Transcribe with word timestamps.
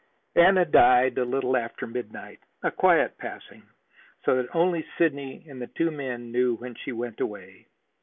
Anna 0.35 0.65
died 0.65 1.19
a 1.19 1.25
little 1.25 1.55
after 1.55 1.85
midnight, 1.85 2.39
a 2.63 2.71
quiet 2.71 3.19
passing, 3.19 3.61
so 4.25 4.35
that 4.35 4.49
only 4.55 4.83
Sidney 4.97 5.45
and 5.47 5.61
the 5.61 5.67
two 5.67 5.91
men 5.91 6.31
knew 6.31 6.55
when 6.55 6.73
she 6.73 6.91
went 6.91 7.19
away. 7.21 7.67